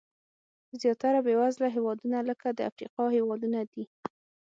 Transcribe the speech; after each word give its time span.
زیاتره 0.81 1.19
بېوزله 1.25 1.67
هېوادونه 1.75 2.17
لکه 2.29 2.47
د 2.57 2.59
افریقا 2.69 3.03
هېوادونه 3.17 3.59
دي. 3.71 3.83